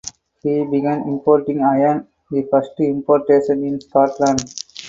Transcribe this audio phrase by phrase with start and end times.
[0.41, 4.43] He began importing iron (the first importation in Scotland).